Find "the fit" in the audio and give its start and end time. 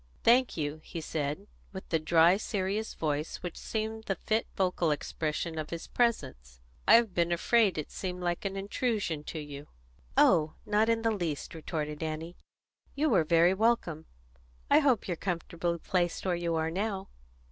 4.05-4.47